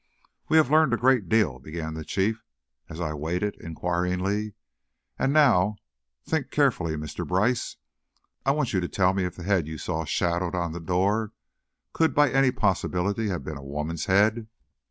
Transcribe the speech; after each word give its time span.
"We 0.49 0.57
have 0.57 0.71
learned 0.71 0.95
a 0.95 0.97
great 0.97 1.29
deal," 1.29 1.59
began 1.59 1.93
the 1.93 2.03
Chief, 2.03 2.43
as 2.89 2.99
I 2.99 3.13
waited, 3.13 3.55
inquiringly. 3.61 4.55
"And, 5.19 5.31
now 5.31 5.75
think 6.25 6.49
carefully, 6.49 6.95
Mr. 6.95 7.23
Brice, 7.23 7.77
I 8.43 8.49
want 8.49 8.73
you 8.73 8.79
to 8.79 8.87
tell 8.89 9.13
me 9.13 9.25
if 9.25 9.35
the 9.35 9.43
head 9.43 9.67
you 9.67 9.77
saw 9.77 10.03
shadowed 10.05 10.55
on 10.55 10.71
the 10.71 10.79
door, 10.79 11.33
could 11.93 12.15
by 12.15 12.31
any 12.31 12.49
possibility 12.49 13.27
have 13.27 13.43
been 13.43 13.57
a 13.57 13.63
woman's 13.63 14.05
head?" 14.05 14.47